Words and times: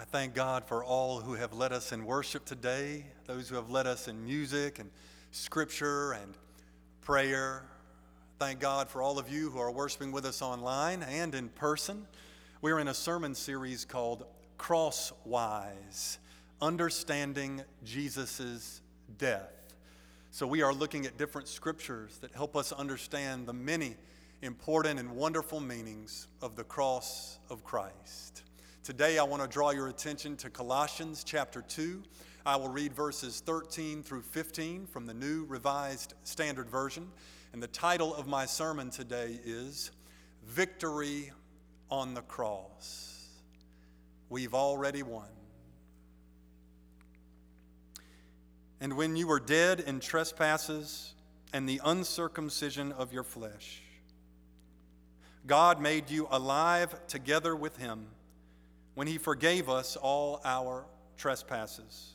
I 0.00 0.04
thank 0.04 0.32
God 0.32 0.64
for 0.64 0.82
all 0.82 1.20
who 1.20 1.34
have 1.34 1.52
led 1.52 1.74
us 1.74 1.92
in 1.92 2.06
worship 2.06 2.46
today, 2.46 3.04
those 3.26 3.50
who 3.50 3.56
have 3.56 3.68
led 3.68 3.86
us 3.86 4.08
in 4.08 4.24
music 4.24 4.78
and 4.78 4.90
scripture 5.30 6.12
and 6.12 6.38
prayer. 7.02 7.66
Thank 8.38 8.60
God 8.60 8.88
for 8.88 9.02
all 9.02 9.18
of 9.18 9.28
you 9.28 9.50
who 9.50 9.58
are 9.58 9.70
worshiping 9.70 10.10
with 10.10 10.24
us 10.24 10.40
online 10.40 11.02
and 11.02 11.34
in 11.34 11.50
person. 11.50 12.06
We're 12.62 12.78
in 12.78 12.88
a 12.88 12.94
sermon 12.94 13.34
series 13.34 13.84
called 13.84 14.24
Crosswise 14.56 16.16
Understanding 16.62 17.60
Jesus' 17.84 18.80
Death. 19.18 19.52
So 20.30 20.46
we 20.46 20.62
are 20.62 20.72
looking 20.72 21.04
at 21.04 21.18
different 21.18 21.46
scriptures 21.46 22.16
that 22.22 22.32
help 22.32 22.56
us 22.56 22.72
understand 22.72 23.46
the 23.46 23.52
many 23.52 23.96
important 24.40 24.98
and 24.98 25.10
wonderful 25.10 25.60
meanings 25.60 26.26
of 26.40 26.56
the 26.56 26.64
cross 26.64 27.38
of 27.50 27.64
Christ. 27.64 28.44
Today, 28.82 29.18
I 29.18 29.24
want 29.24 29.42
to 29.42 29.48
draw 29.48 29.72
your 29.72 29.88
attention 29.88 30.38
to 30.38 30.48
Colossians 30.48 31.22
chapter 31.22 31.60
2. 31.60 32.02
I 32.46 32.56
will 32.56 32.70
read 32.70 32.94
verses 32.94 33.42
13 33.44 34.02
through 34.02 34.22
15 34.22 34.86
from 34.86 35.04
the 35.04 35.12
New 35.12 35.44
Revised 35.44 36.14
Standard 36.24 36.70
Version. 36.70 37.06
And 37.52 37.62
the 37.62 37.66
title 37.66 38.14
of 38.14 38.26
my 38.26 38.46
sermon 38.46 38.88
today 38.88 39.38
is 39.44 39.90
Victory 40.46 41.30
on 41.90 42.14
the 42.14 42.22
Cross. 42.22 43.28
We've 44.30 44.54
already 44.54 45.02
won. 45.02 45.28
And 48.80 48.96
when 48.96 49.14
you 49.14 49.26
were 49.26 49.40
dead 49.40 49.80
in 49.80 50.00
trespasses 50.00 51.12
and 51.52 51.68
the 51.68 51.82
uncircumcision 51.84 52.92
of 52.92 53.12
your 53.12 53.24
flesh, 53.24 53.82
God 55.46 55.82
made 55.82 56.08
you 56.08 56.28
alive 56.30 57.06
together 57.08 57.54
with 57.54 57.76
him 57.76 58.06
when 58.94 59.06
he 59.06 59.18
forgave 59.18 59.68
us 59.68 59.96
all 59.96 60.40
our 60.44 60.86
trespasses, 61.16 62.14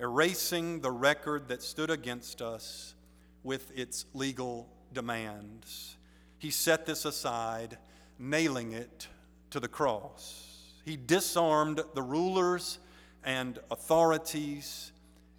erasing 0.00 0.80
the 0.80 0.90
record 0.90 1.48
that 1.48 1.62
stood 1.62 1.90
against 1.90 2.40
us 2.40 2.94
with 3.42 3.70
its 3.76 4.06
legal 4.14 4.68
demands. 4.92 5.96
He 6.38 6.50
set 6.50 6.86
this 6.86 7.04
aside, 7.04 7.78
nailing 8.18 8.72
it 8.72 9.08
to 9.50 9.60
the 9.60 9.68
cross. 9.68 10.44
He 10.84 10.96
disarmed 10.96 11.82
the 11.94 12.02
rulers 12.02 12.78
and 13.24 13.58
authorities 13.70 14.92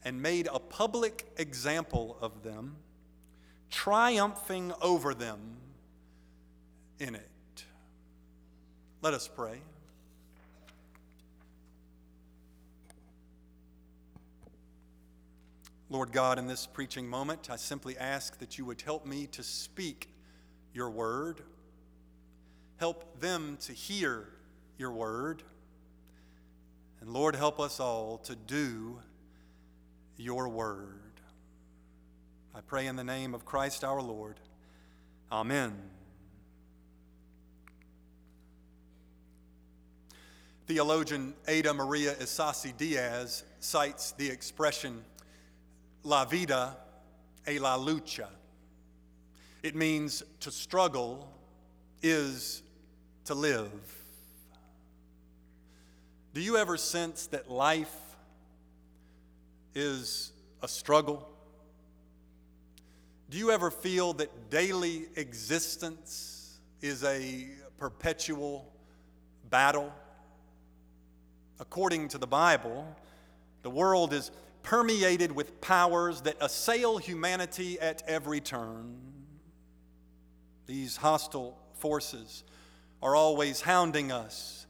and 0.04 0.22
made 0.22 0.48
a 0.52 0.60
public 0.60 1.26
example 1.38 2.18
of 2.22 2.44
them, 2.44 2.78
triumphing 3.70 4.74
over 4.82 5.14
them 5.14 5.58
in 7.00 7.16
it. 7.16 7.66
Let 9.02 9.14
us 9.14 9.28
pray. 9.28 9.62
Lord 15.92 16.12
God, 16.12 16.38
in 16.38 16.46
this 16.46 16.68
preaching 16.68 17.08
moment, 17.08 17.50
I 17.50 17.56
simply 17.56 17.98
ask 17.98 18.38
that 18.38 18.60
you 18.60 18.66
would 18.66 18.82
help 18.82 19.08
me 19.08 19.26
to 19.28 19.42
speak 19.42 20.14
your 20.72 20.92
word, 20.92 21.42
help 22.78 23.20
them 23.20 23.58
to 23.62 23.74
hear 23.74 24.30
your 24.78 24.92
word, 24.92 25.42
and 27.02 27.12
Lord, 27.12 27.36
help 27.36 27.60
us 27.60 27.80
all 27.80 28.20
to 28.20 28.36
do 28.36 29.00
your 30.16 30.48
word. 30.48 31.22
I 32.54 32.62
pray 32.62 32.86
in 32.86 32.96
the 32.96 33.04
name 33.04 33.34
of 33.34 33.46
Christ 33.46 33.84
our 33.84 34.02
Lord. 34.02 34.40
Amen. 35.32 35.76
Theologian 40.68 41.34
Ada 41.48 41.74
Maria 41.74 42.14
Isasi 42.16 42.78
Diaz 42.78 43.44
cites 43.60 44.12
the 44.12 44.30
expression 44.30 45.04
la 46.04 46.26
vida 46.26 46.78
e 47.48 47.60
la 47.60 47.78
lucha. 47.78 48.28
It 49.64 49.76
means 49.76 50.24
to 50.42 50.52
struggle 50.52 51.30
is 52.02 52.64
to 53.26 53.34
live. 53.34 53.72
Do 56.34 56.42
you 56.42 56.58
ever 56.58 56.78
sense 56.78 57.28
that 57.28 57.50
life 57.50 57.94
is 59.76 60.32
a 60.62 60.68
struggle? 60.68 61.28
Do 63.30 63.38
you 63.38 63.52
ever 63.52 63.70
feel 63.70 64.14
that 64.14 64.50
daily 64.50 65.08
existence 65.16 66.60
is 66.82 67.04
a 67.04 67.48
perpetual 67.78 68.72
battle? 69.50 69.94
According 71.60 72.08
to 72.10 72.18
the 72.18 72.28
Bible, 72.28 72.96
the 73.64 73.70
world 73.70 74.14
is 74.14 74.32
permeated 74.64 75.32
with 75.32 75.62
powers 75.62 76.22
that 76.22 76.36
assail 76.42 76.98
humanity 76.98 77.80
at 77.80 78.04
every 78.08 78.42
turn. 78.42 78.98
These 80.66 80.98
hostile 80.98 81.58
forces 81.74 82.44
are 83.02 83.16
always 83.16 83.62
hounding 83.62 84.12
us, 84.12 84.68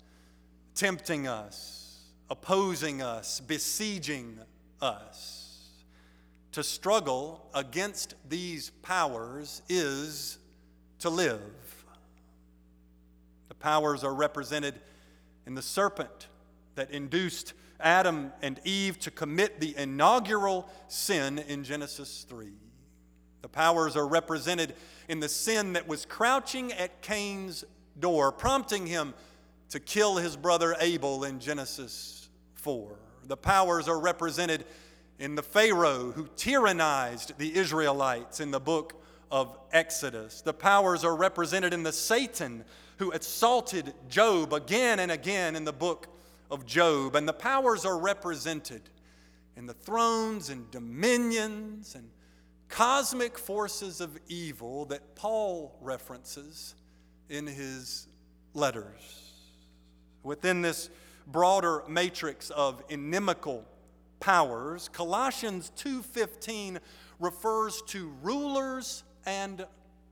tempting 0.75 1.27
us, 1.27 2.09
opposing 2.29 3.01
us, 3.01 3.39
besieging 3.39 4.39
us. 4.81 5.45
To 6.53 6.63
struggle 6.63 7.45
against 7.53 8.15
these 8.27 8.69
powers 8.81 9.61
is 9.69 10.37
to 10.99 11.09
live. 11.09 11.41
The 13.49 13.55
powers 13.55 14.03
are 14.03 14.13
represented 14.13 14.79
in 15.45 15.55
the 15.55 15.61
serpent 15.61 16.27
that 16.75 16.91
induced 16.91 17.53
Adam 17.79 18.31
and 18.41 18.59
Eve 18.63 18.99
to 18.99 19.11
commit 19.11 19.59
the 19.59 19.75
inaugural 19.77 20.69
sin 20.87 21.39
in 21.39 21.63
Genesis 21.63 22.25
3. 22.29 22.51
The 23.41 23.47
powers 23.47 23.95
are 23.95 24.07
represented 24.07 24.75
in 25.07 25.19
the 25.19 25.29
sin 25.29 25.73
that 25.73 25.87
was 25.87 26.05
crouching 26.05 26.73
at 26.73 27.01
Cain's 27.01 27.63
door, 27.99 28.31
prompting 28.31 28.85
him 28.85 29.13
to 29.69 29.79
kill 29.79 30.17
his 30.17 30.35
brother 30.35 30.75
Abel 30.79 31.23
in 31.23 31.39
Genesis 31.39 32.29
4. 32.55 32.97
The 33.25 33.37
powers 33.37 33.87
are 33.87 33.99
represented 33.99 34.65
in 35.19 35.35
the 35.35 35.43
Pharaoh 35.43 36.11
who 36.11 36.27
tyrannized 36.35 37.37
the 37.37 37.55
Israelites 37.55 38.39
in 38.39 38.51
the 38.51 38.59
book 38.59 39.01
of 39.31 39.57
Exodus. 39.71 40.41
The 40.41 40.53
powers 40.53 41.03
are 41.03 41.15
represented 41.15 41.73
in 41.73 41.83
the 41.83 41.93
Satan 41.93 42.65
who 42.97 43.11
assaulted 43.11 43.93
Job 44.09 44.53
again 44.53 44.99
and 44.99 45.11
again 45.11 45.55
in 45.55 45.63
the 45.63 45.73
book 45.73 46.07
of 46.49 46.65
Job. 46.65 47.15
And 47.15 47.27
the 47.27 47.33
powers 47.33 47.85
are 47.85 47.97
represented 47.97 48.89
in 49.55 49.65
the 49.65 49.73
thrones 49.73 50.49
and 50.49 50.69
dominions 50.71 51.95
and 51.95 52.09
cosmic 52.69 53.37
forces 53.37 53.99
of 53.99 54.17
evil 54.27 54.85
that 54.85 55.15
Paul 55.15 55.77
references 55.81 56.75
in 57.27 57.47
his 57.47 58.07
letters. 58.53 59.33
Within 60.23 60.61
this 60.61 60.89
broader 61.27 61.83
matrix 61.87 62.49
of 62.51 62.83
inimical 62.89 63.65
powers, 64.19 64.89
Colossians 64.89 65.71
2:15 65.75 66.79
refers 67.19 67.81
to 67.83 68.09
rulers 68.21 69.03
and 69.25 69.65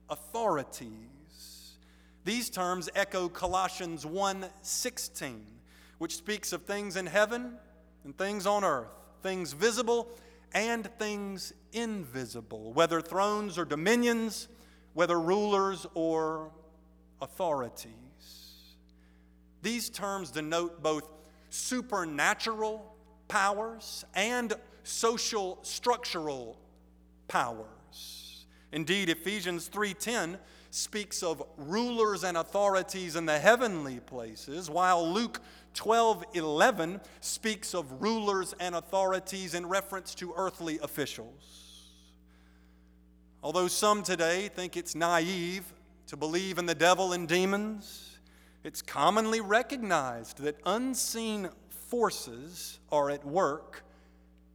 authorities. 0.09 1.77
These 2.23 2.49
terms 2.49 2.89
echo 2.95 3.29
Colossians 3.29 4.05
1:16 4.05 5.56
which 5.97 6.15
speaks 6.15 6.53
of 6.53 6.63
things 6.63 6.95
in 6.95 7.05
heaven 7.05 7.57
and 8.03 8.17
things 8.17 8.45
on 8.45 8.63
earth, 8.63 8.89
things 9.21 9.53
visible 9.53 10.09
and 10.53 10.89
things 10.97 11.53
invisible, 11.73 12.71
whether 12.73 13.01
thrones 13.01 13.57
or 13.57 13.65
dominions, 13.65 14.47
whether 14.93 15.19
rulers 15.19 15.85
or 15.93 16.51
authorities. 17.21 17.91
These 19.61 19.89
terms 19.89 20.31
denote 20.31 20.81
both 20.81 21.09
supernatural 21.49 22.95
powers 23.27 24.05
and 24.15 24.53
social 24.83 25.59
structural 25.63 26.57
powers. 27.27 28.45
Indeed, 28.71 29.09
Ephesians 29.09 29.67
3:10 29.67 30.39
speaks 30.69 31.23
of 31.23 31.43
rulers 31.57 32.23
and 32.23 32.37
authorities 32.37 33.15
in 33.15 33.25
the 33.25 33.39
heavenly 33.39 33.99
places, 33.99 34.69
while 34.69 35.09
Luke 35.09 35.41
12 35.77 36.25
11 36.33 36.99
speaks 37.21 37.75
of 37.75 38.01
rulers 38.01 38.53
and 38.59 38.73
authorities 38.73 39.53
in 39.53 39.67
reference 39.67 40.15
to 40.15 40.33
earthly 40.35 40.79
officials. 40.81 41.91
Although 43.43 43.67
some 43.67 44.01
today 44.01 44.49
think 44.49 44.75
it's 44.75 44.95
naive 44.95 45.71
to 46.07 46.17
believe 46.17 46.57
in 46.57 46.65
the 46.65 46.73
devil 46.73 47.13
and 47.13 47.27
demons, 47.27 48.17
it's 48.63 48.81
commonly 48.81 49.39
recognized 49.39 50.39
that 50.39 50.59
unseen 50.65 51.47
forces 51.69 52.79
are 52.91 53.11
at 53.11 53.23
work 53.23 53.83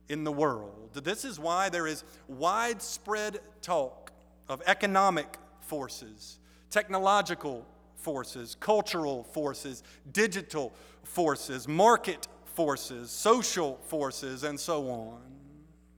in 0.08 0.24
the 0.24 0.32
world. 0.32 0.90
This 0.92 1.24
is 1.24 1.38
why 1.38 1.68
there 1.68 1.86
is 1.86 2.02
widespread 2.26 3.38
talk 3.62 4.12
of 4.48 4.60
economic 4.66 5.38
forces, 5.60 6.40
technological 6.68 7.64
forces, 8.02 8.56
cultural 8.58 9.24
forces, 9.24 9.82
digital 10.12 10.72
forces, 11.04 11.66
market 11.68 12.28
forces, 12.44 13.10
social 13.10 13.78
forces, 13.84 14.44
and 14.44 14.58
so 14.58 14.88
on. 14.90 15.20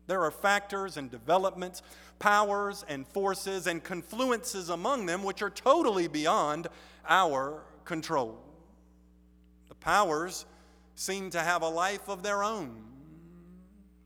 There 0.06 0.22
are 0.22 0.30
factors 0.30 0.96
and 0.96 1.10
developments, 1.10 1.82
powers 2.18 2.84
and 2.88 3.06
forces, 3.08 3.66
and 3.66 3.82
confluences 3.82 4.68
among 4.68 5.06
them 5.06 5.22
which 5.22 5.42
are 5.42 5.50
totally 5.50 6.08
beyond 6.08 6.68
our 7.08 7.62
control. 7.84 8.38
The 9.68 9.74
powers 9.74 10.46
seem 10.94 11.30
to 11.30 11.40
have 11.40 11.62
a 11.62 11.68
life 11.68 12.08
of 12.08 12.22
their 12.22 12.44
own. 12.44 12.84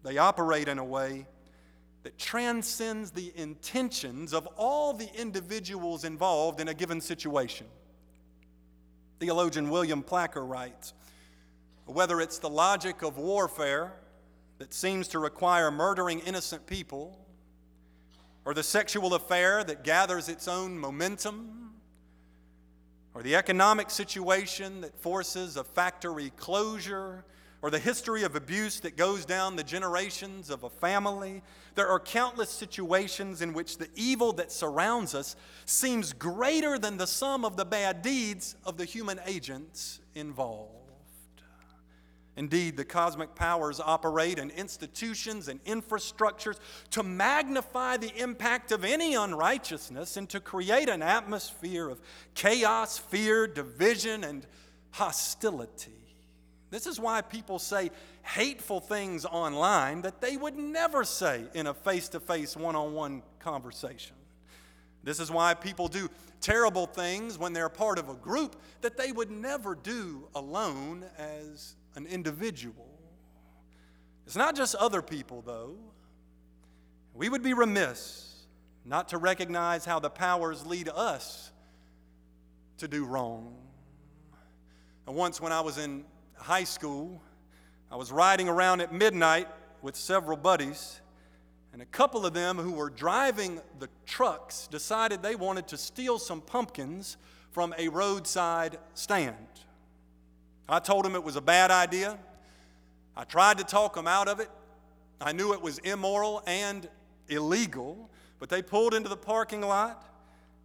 They 0.05 0.19
operate 0.19 0.69
in 0.69 0.79
a 0.79 0.85
way 0.85 1.27
that 2.05 2.17
transcends 2.17 3.11
the 3.11 3.33
intentions 3.37 4.33
of 4.33 4.47
all 4.57 4.93
the 4.93 5.13
individuals 5.21 6.05
involved 6.05 6.61
in 6.61 6.69
a 6.69 6.75
given 6.75 7.01
situation. 7.01 7.67
Theologian 9.19 9.69
William 9.71 10.03
Placher 10.03 10.45
writes 10.45 10.95
whether 11.87 12.21
it's 12.21 12.39
the 12.39 12.51
logic 12.51 13.03
of 13.03 13.17
warfare 13.17 13.95
that 14.59 14.75
seems 14.75 15.09
to 15.09 15.19
require 15.19 15.71
murdering 15.71 16.21
innocent 16.21 16.67
people, 16.67 17.19
or 18.45 18.53
the 18.55 18.63
sexual 18.63 19.15
affair 19.15 19.65
that 19.65 19.85
gathers 19.85 20.29
its 20.29 20.47
own 20.49 20.79
momentum, 20.79 21.73
or 23.15 23.23
the 23.23 23.35
economic 23.35 23.91
situation 23.91 24.83
that 24.83 24.97
forces 24.99 25.57
a 25.57 25.65
factory 25.65 26.31
closure 26.37 27.25
or 27.61 27.71
the 27.71 27.79
history 27.79 28.23
of 28.23 28.37
abuse 28.37 28.81
that 28.81 28.97
goes 28.97 29.25
down 29.25 29.57
the 29.57 29.65
generations 29.65 30.49
of 30.49 30.63
a 30.63 30.71
family. 30.71 31.43
There 31.75 31.89
are 31.89 31.99
countless 31.99 32.51
situations 32.51 33.43
in 33.43 33.53
which 33.53 33.79
the 33.79 33.89
evil 33.97 34.33
that 34.35 34.53
surrounds 34.53 35.15
us 35.15 35.35
seems 35.65 36.13
greater 36.13 36.79
than 36.79 36.97
the 36.97 37.07
sum 37.07 37.45
of 37.45 37.57
the 37.57 37.65
bad 37.65 38.03
deeds 38.03 38.55
of 38.65 38.77
the 38.77 38.85
human 38.85 39.21
agents 39.27 40.01
involved. 40.15 40.75
Indeed, 42.37 42.77
the 42.77 42.85
cosmic 42.85 43.35
powers 43.35 43.81
operate 43.81 44.39
in 44.39 44.51
institutions 44.51 45.49
and 45.49 45.63
infrastructures 45.65 46.61
to 46.93 47.03
magnify 47.03 47.97
the 47.97 48.17
impact 48.17 48.71
of 48.71 48.85
any 48.85 49.17
unrighteousness 49.17 50.17
and 50.17 50.29
to 50.29 50.39
create 50.39 50.89
an 50.89 51.03
atmosphere 51.03 51.89
of 51.89 52.01
chaos, 52.35 52.97
fear, 52.97 53.49
division, 53.49 54.23
and 54.23 54.47
hostility. 54.93 56.08
This 56.71 56.87
is 56.87 57.01
why 57.01 57.23
people 57.23 57.59
say 57.59 57.91
hateful 58.23 58.81
things 58.81 59.25
online 59.25 60.03
that 60.03 60.21
they 60.21 60.37
would 60.37 60.57
never 60.57 61.03
say 61.05 61.45
in 61.55 61.67
a 61.67 61.75
face 61.75 62.09
to 62.11 62.21
face, 62.21 62.57
one 62.57 62.77
on 62.77 62.93
one 62.93 63.23
conversation. 63.39 64.17
This 65.03 65.21
is 65.21 65.31
why 65.31 65.55
people 65.55 65.89
do 65.89 66.11
terrible 66.41 66.87
things 66.87 67.39
when 67.39 67.53
they're 67.53 67.71
part 67.71 67.99
of 67.99 68.09
a 68.09 68.15
group 68.15 68.57
that 68.83 68.97
they 68.97 69.13
would 69.13 69.31
never 69.31 69.75
do 69.75 70.29
alone 70.35 71.05
as 71.17 71.75
an 71.95 72.07
individual. 72.07 72.87
It's 74.27 74.37
not 74.37 74.55
just 74.55 74.75
other 74.75 75.01
people, 75.01 75.43
though. 75.47 75.75
We 77.15 77.31
would 77.31 77.43
be 77.43 77.55
remiss 77.55 78.45
not 78.85 79.09
to 79.09 79.19
recognize 79.19 79.85
how 79.85 79.99
the 79.99 80.11
powers 80.11 80.67
lead 80.67 80.89
us 80.89 81.51
to 82.79 82.89
do 82.89 83.05
wrong. 83.05 83.57
And 85.07 85.17
once, 85.17 85.41
when 85.41 85.53
I 85.53 85.63
was 85.63 85.79
in 85.79 86.05
high 86.39 86.65
school, 86.65 87.21
I 87.91 87.97
was 87.97 88.13
riding 88.13 88.49
around 88.49 88.81
at 88.81 88.93
midnight 88.93 89.49
with 89.83 89.97
several 89.97 90.37
buddies, 90.37 91.01
and 91.73 91.83
a 91.83 91.87
couple 91.87 92.27
of 92.27 92.35
them 92.35 92.59
who 92.59 92.73
were 92.73 92.91
driving 92.91 93.61
the 93.79 93.89
trucks 94.07 94.69
decided 94.69 95.23
they 95.23 95.37
wanted 95.37 95.69
to 95.69 95.77
steal 95.77 96.19
some 96.19 96.41
pumpkins 96.41 97.17
from 97.51 97.75
a 97.79 97.89
roadside 97.89 98.79
stand. 98.95 99.37
I 100.69 100.81
told 100.81 101.05
them 101.05 101.15
it 101.15 101.25
was 101.25 101.37
a 101.37 101.41
bad 101.41 101.71
idea. 101.71 102.19
I 103.17 103.25
tried 103.25 103.59
to 103.59 103.65
talk 103.65 103.95
them 103.95 104.07
out 104.07 104.29
of 104.29 104.41
it. 104.41 104.51
I 105.21 105.33
knew 105.33 105.53
it 105.53 105.63
was 105.63 105.79
immoral 105.79 106.43
and 106.47 106.89
illegal, 107.29 108.11
but 108.39 108.49
they 108.49 108.63
pulled 108.63 108.95
into 108.95 109.09
the 109.09 109.17
parking 109.17 109.63
lot 109.63 110.05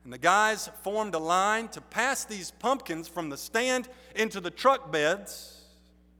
and 0.03 0.11
the 0.11 0.17
guys 0.17 0.69
formed 0.81 1.15
a 1.15 1.19
line 1.19 1.69
to 1.69 1.81
pass 1.81 2.25
these 2.25 2.51
pumpkins 2.51 3.07
from 3.07 3.29
the 3.29 3.37
stand 3.37 3.87
into 4.15 4.41
the 4.41 4.51
truck 4.51 4.91
beds. 4.91 5.62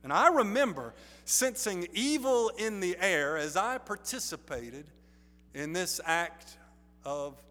And 0.03 0.11
I 0.11 0.27
remember 0.27 0.93
sensing 1.25 1.87
evil 1.93 2.49
in 2.57 2.81
the 2.81 2.97
air 2.99 3.37
as 3.37 3.55
I 3.55 3.77
participated 3.77 4.85
in 5.53 5.71
this 5.71 6.01
act 6.05 6.57
of 7.05 7.41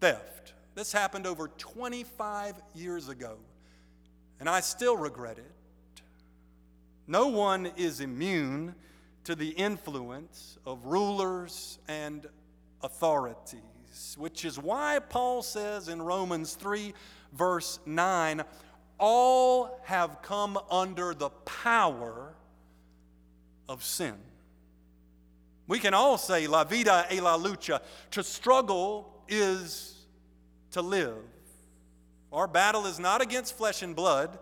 theft. 0.00 0.54
This 0.74 0.92
happened 0.92 1.26
over 1.26 1.48
25 1.48 2.54
years 2.74 3.08
ago, 3.08 3.36
and 4.38 4.48
I 4.48 4.60
still 4.60 4.96
regret 4.96 5.38
it. 5.38 5.52
No 7.08 7.26
one 7.26 7.66
is 7.76 8.00
immune 8.00 8.76
to 9.24 9.34
the 9.34 9.48
influence 9.48 10.56
of 10.64 10.86
rulers 10.86 11.78
and 11.88 12.26
authorities, 12.82 14.14
which 14.16 14.44
is 14.44 14.58
why 14.58 15.00
Paul 15.00 15.42
says 15.42 15.88
in 15.88 16.00
Romans 16.00 16.54
3, 16.54 16.94
verse 17.32 17.80
9, 17.84 18.44
all 18.98 19.80
have 19.84 20.22
come 20.22 20.58
under 20.70 21.14
the 21.14 21.30
power 21.30 22.34
of 23.68 23.84
sin. 23.84 24.14
We 25.66 25.78
can 25.78 25.94
all 25.94 26.16
say, 26.18 26.46
La 26.46 26.64
vida 26.64 27.06
e 27.12 27.20
la 27.20 27.38
lucha. 27.38 27.80
To 28.12 28.22
struggle 28.22 29.12
is 29.28 30.06
to 30.72 30.82
live. 30.82 31.16
Our 32.32 32.46
battle 32.46 32.86
is 32.86 32.98
not 32.98 33.20
against 33.20 33.56
flesh 33.56 33.82
and 33.82 33.94
blood, 33.94 34.38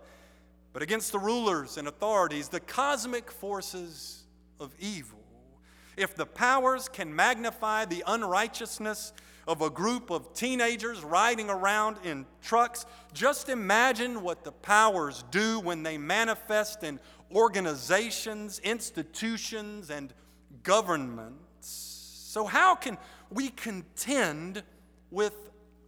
but 0.72 0.82
against 0.82 1.12
the 1.12 1.18
rulers 1.18 1.76
and 1.76 1.88
authorities, 1.88 2.48
the 2.48 2.60
cosmic 2.60 3.30
forces 3.30 4.24
of 4.60 4.74
evil. 4.78 5.18
If 5.96 6.14
the 6.14 6.26
powers 6.26 6.88
can 6.88 7.14
magnify 7.14 7.86
the 7.86 8.04
unrighteousness 8.06 9.12
of 9.46 9.62
a 9.62 9.70
group 9.70 10.10
of 10.10 10.34
teenagers 10.34 11.02
riding 11.02 11.48
around 11.48 11.98
in 12.04 12.26
trucks. 12.42 12.84
Just 13.12 13.48
imagine 13.48 14.22
what 14.22 14.44
the 14.44 14.52
powers 14.52 15.24
do 15.30 15.60
when 15.60 15.82
they 15.82 15.98
manifest 15.98 16.82
in 16.82 16.98
organizations, 17.34 18.58
institutions, 18.60 19.90
and 19.90 20.12
governments. 20.62 21.36
So, 21.60 22.44
how 22.44 22.74
can 22.74 22.98
we 23.30 23.50
contend 23.50 24.62
with 25.10 25.34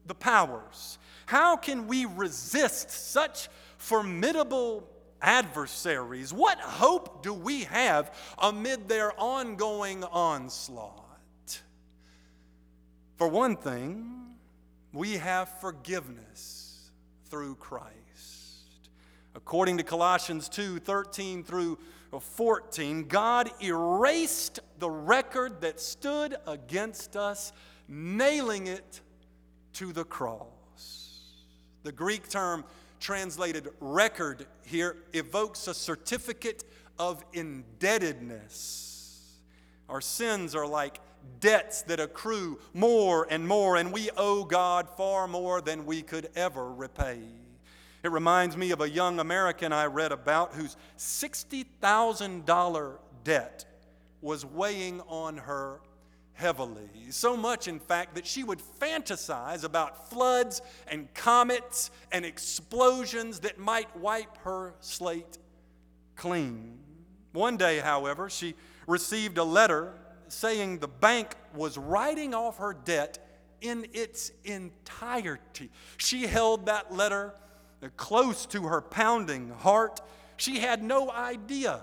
the 0.07 0.15
powers? 0.15 0.99
How 1.27 1.57
can 1.57 1.87
we 1.87 2.07
resist 2.07 2.91
such 2.91 3.49
formidable 3.77 4.89
adversaries? 5.21 6.33
What 6.33 6.59
hope 6.61 7.23
do 7.23 7.35
we 7.35 7.65
have 7.65 8.15
amid 8.39 8.89
their 8.89 9.13
ongoing 9.21 10.05
onslaught? 10.05 11.08
For 13.19 13.27
one 13.27 13.57
thing, 13.57 14.37
we 14.93 15.15
have 15.15 15.61
forgiveness 15.61 16.93
through 17.29 17.57
Christ. 17.57 17.97
According 19.35 19.79
to 19.79 19.83
Colossians 19.83 20.49
2 20.49 20.79
13 20.79 21.43
through 21.43 21.79
14, 22.17 23.09
God 23.09 23.51
erased 23.61 24.61
the 24.79 24.89
record 24.89 25.61
that 25.63 25.81
stood 25.81 26.37
against 26.47 27.17
us, 27.17 27.53
nailing 27.89 28.69
it 28.69 29.01
to 29.75 29.93
the 29.93 30.05
cross. 30.05 31.19
The 31.83 31.91
Greek 31.91 32.29
term 32.29 32.65
translated 33.01 33.67
record 33.81 34.47
here 34.65 34.97
evokes 35.13 35.67
a 35.67 35.75
certificate 35.75 36.63
of 37.01 37.25
indebtedness. 37.33 39.41
Our 39.89 40.01
sins 40.01 40.55
are 40.55 40.69
like 40.69 41.01
debts 41.41 41.83
that 41.83 42.01
accrue 42.01 42.59
more 42.75 43.27
and 43.31 43.47
more, 43.47 43.77
and 43.77 43.93
we 43.93 44.11
owe 44.17 44.45
God 44.45 44.89
far 44.97 45.29
more 45.29 45.61
than 45.61 45.87
we 45.87 46.03
could 46.03 46.31
ever 46.35 46.73
repay. 46.73 47.21
It 48.03 48.11
reminds 48.11 48.57
me 48.57 48.71
of 48.71 48.81
a 48.81 48.89
young 48.89 49.19
American 49.19 49.73
I 49.73 49.87
read 49.87 50.13
about 50.13 50.55
whose 50.55 50.77
$60,000 50.99 52.99
debt 53.25 53.65
was 54.21 54.45
weighing 54.45 55.01
on 55.09 55.39
her 55.39 55.81
heavily. 56.35 56.89
So 57.11 57.37
much, 57.37 57.67
in 57.67 57.81
fact, 57.81 58.15
that 58.15 58.27
she 58.27 58.45
would 58.45 58.61
fantasize 58.81 59.65
about 59.65 60.11
floods 60.11 60.63
and 60.87 61.13
comets 61.13 61.91
and 62.13 62.25
explosions 62.25 63.41
that 63.41 63.59
might 63.59 63.97
wipe 63.97 64.37
her 64.39 64.75
slate 64.81 65.39
clean. 66.15 66.79
One 67.33 67.57
day, 67.57 67.81
however, 67.81 68.31
she 68.31 68.55
received 68.87 69.39
a 69.39 69.45
letter 69.45 69.95
saying 70.33 70.79
the 70.79 70.89
bank 70.89 71.35
was 71.55 71.79
writing 71.79 72.35
off 72.35 72.59
her 72.59 72.75
debt 72.75 73.19
in 73.61 73.87
its 73.93 74.31
entirety. 74.45 75.71
She 75.97 76.27
held 76.27 76.67
that 76.67 76.95
letter 76.95 77.35
close 77.97 78.47
to 78.47 78.65
her 78.65 78.81
pounding 78.81 79.51
heart. 79.51 80.01
She 80.37 80.61
had 80.61 80.83
no 80.83 81.11
idea 81.11 81.83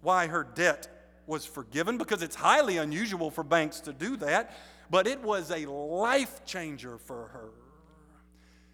why 0.00 0.26
her 0.26 0.44
debt 0.44 0.88
was 1.26 1.44
forgiven 1.44 1.98
because 1.98 2.22
it's 2.22 2.36
highly 2.36 2.78
unusual 2.78 3.30
for 3.30 3.42
banks 3.42 3.80
to 3.80 3.92
do 3.92 4.16
that, 4.18 4.54
but 4.90 5.06
it 5.06 5.20
was 5.20 5.50
a 5.50 5.66
life 5.66 6.44
changer 6.44 6.98
for 6.98 7.28
her. 7.28 7.50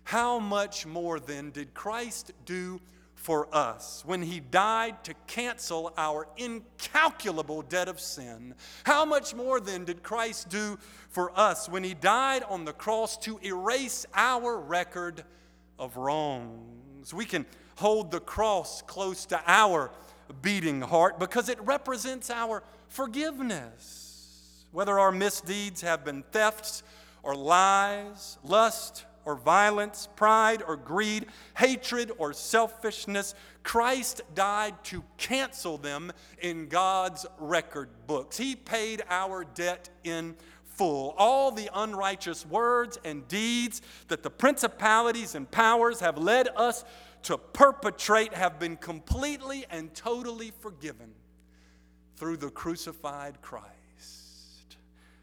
How 0.05 0.39
much 0.39 0.85
more 0.85 1.21
then 1.21 1.51
did 1.51 1.75
Christ 1.75 2.33
do 2.45 2.81
for 3.23 3.47
us 3.55 4.03
when 4.05 4.21
he 4.21 4.41
died 4.41 5.05
to 5.05 5.15
cancel 5.29 5.95
our 5.97 6.27
incalculable 6.37 7.63
debt 7.63 7.89
of 7.89 8.01
sin? 8.01 8.55
How 8.83 9.05
much 9.05 9.33
more 9.33 9.61
then 9.61 9.85
did 9.85 10.03
Christ 10.03 10.49
do 10.49 10.77
for 11.09 11.31
us 11.39 11.69
when 11.69 11.85
he 11.85 11.95
died 11.95 12.43
on 12.49 12.65
the 12.65 12.73
cross 12.73 13.17
to 13.19 13.39
erase 13.45 14.05
our 14.13 14.59
record 14.59 15.23
of 15.79 15.97
wrongs? 15.97 17.15
We 17.15 17.25
can 17.25 17.47
hold 17.77 18.11
the 18.11 18.21
cross 18.21 18.83
close 18.83 19.25
to 19.27 19.41
our 19.47 19.93
beating 20.43 20.81
heart 20.81 21.21
because 21.21 21.49
it 21.49 21.63
represents 21.63 22.29
our 22.29 22.65
forgiveness. 22.89 24.67
Whether 24.73 24.99
our 24.99 25.13
misdeeds 25.13 25.83
have 25.83 26.05
been 26.05 26.25
thefts 26.33 26.83
or 27.23 27.37
lies, 27.37 28.39
lust, 28.43 29.05
or 29.25 29.37
violence, 29.37 30.09
pride 30.17 30.63
or 30.67 30.77
greed, 30.77 31.27
hatred 31.57 32.13
or 32.19 32.33
selfishness. 32.33 33.35
Christ 33.63 34.23
died 34.35 34.83
to 34.85 35.05
cancel 35.17 35.79
them 35.79 36.13
in 36.41 36.69
God's 36.69 37.27
record 37.39 37.89
books. 38.07 38.37
He 38.37 38.57
paid 38.57 39.03
our 39.09 39.45
debt 39.45 39.89
in 40.05 40.35
full. 40.65 41.15
All 41.19 41.51
the 41.51 41.71
unrighteous 41.75 42.47
words 42.47 42.99
and 43.05 43.27
deeds 43.29 43.83
that 44.09 44.23
the 44.23 44.31
principalities 44.31 45.35
and 45.35 45.51
powers 45.51 46.01
have 46.01 46.19
led 46.19 46.49
us 46.57 46.85
to 47.25 47.39
perpetrate 47.39 48.35
have 48.35 48.59
been 48.59 48.77
completely 48.77 49.65
and 49.71 49.95
totally 49.95 50.53
forgiven 50.61 51.13
through 52.17 52.37
the 52.37 52.51
crucified 52.51 53.41
Christ. 53.43 53.69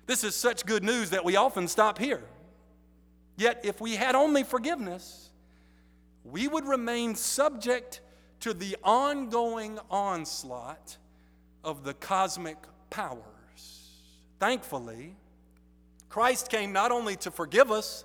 This 0.05 0.23
is 0.23 0.35
such 0.35 0.65
good 0.65 0.83
news 0.83 1.11
that 1.11 1.23
we 1.23 1.35
often 1.35 1.67
stop 1.67 1.97
here. 1.97 2.23
Yet, 3.39 3.61
if 3.63 3.79
we 3.79 3.95
had 3.95 4.15
only 4.15 4.43
forgiveness, 4.43 5.29
we 6.25 6.49
would 6.49 6.65
remain 6.65 7.15
subject 7.15 8.01
to 8.41 8.53
the 8.53 8.75
ongoing 8.83 9.79
onslaught 9.89 10.97
of 11.63 11.85
the 11.85 11.93
cosmic 11.93 12.57
powers. 12.89 13.21
Thankfully, 14.41 15.15
Christ 16.09 16.49
came 16.49 16.73
not 16.73 16.91
only 16.91 17.15
to 17.15 17.31
forgive 17.31 17.71
us, 17.71 18.03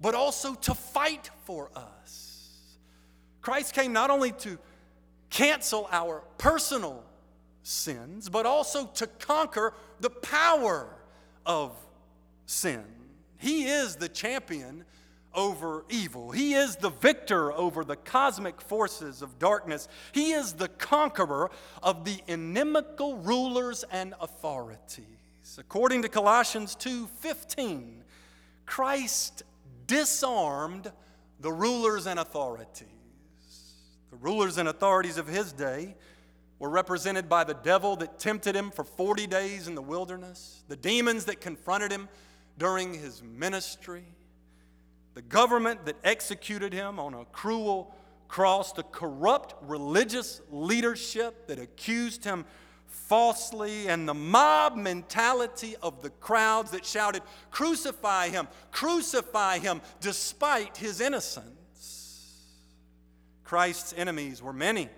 but 0.00 0.16
also 0.16 0.54
to 0.54 0.74
fight 0.74 1.30
for 1.44 1.70
us. 1.76 2.78
Christ 3.40 3.74
came 3.74 3.92
not 3.92 4.10
only 4.10 4.32
to 4.32 4.58
cancel 5.30 5.88
our 5.92 6.24
personal 6.36 7.04
sins, 7.62 8.28
but 8.28 8.44
also 8.44 8.86
to 8.86 9.06
conquer 9.06 9.72
the 10.00 10.10
power 10.10 10.88
of 11.46 11.76
sin. 12.46 12.84
He 13.38 13.66
is 13.66 13.96
the 13.96 14.08
champion 14.08 14.84
over 15.34 15.84
evil. 15.88 16.30
He 16.32 16.54
is 16.54 16.76
the 16.76 16.90
victor 16.90 17.52
over 17.52 17.84
the 17.84 17.96
cosmic 17.96 18.60
forces 18.60 19.22
of 19.22 19.38
darkness. 19.38 19.88
He 20.12 20.32
is 20.32 20.54
the 20.54 20.68
conqueror 20.68 21.50
of 21.82 22.04
the 22.04 22.20
inimical 22.26 23.16
rulers 23.18 23.84
and 23.90 24.14
authorities. 24.20 25.04
According 25.58 26.02
to 26.02 26.08
Colossians 26.08 26.74
2:15, 26.74 28.04
Christ 28.66 29.44
disarmed 29.86 30.92
the 31.40 31.52
rulers 31.52 32.06
and 32.06 32.18
authorities. 32.18 32.86
The 34.10 34.16
rulers 34.16 34.58
and 34.58 34.68
authorities 34.68 35.16
of 35.16 35.26
his 35.26 35.52
day 35.52 35.96
were 36.58 36.68
represented 36.68 37.28
by 37.28 37.44
the 37.44 37.54
devil 37.54 37.94
that 37.96 38.18
tempted 38.18 38.56
him 38.56 38.70
for 38.70 38.82
40 38.82 39.26
days 39.26 39.68
in 39.68 39.74
the 39.74 39.82
wilderness, 39.82 40.64
the 40.68 40.76
demons 40.76 41.26
that 41.26 41.40
confronted 41.40 41.92
him 41.92 42.08
during 42.58 42.92
his 42.92 43.22
ministry, 43.22 44.04
the 45.14 45.22
government 45.22 45.86
that 45.86 45.96
executed 46.04 46.72
him 46.72 46.98
on 46.98 47.14
a 47.14 47.24
cruel 47.26 47.94
cross, 48.26 48.72
the 48.72 48.82
corrupt 48.82 49.54
religious 49.62 50.40
leadership 50.50 51.46
that 51.46 51.58
accused 51.58 52.24
him 52.24 52.44
falsely, 52.86 53.88
and 53.88 54.08
the 54.08 54.14
mob 54.14 54.76
mentality 54.76 55.76
of 55.82 56.02
the 56.02 56.10
crowds 56.10 56.70
that 56.72 56.84
shouted, 56.84 57.22
Crucify 57.50 58.28
him, 58.28 58.48
crucify 58.70 59.58
him, 59.58 59.80
despite 60.00 60.76
his 60.76 61.00
innocence. 61.00 61.54
Christ's 63.44 63.94
enemies 63.96 64.42
were 64.42 64.52
many, 64.52 64.88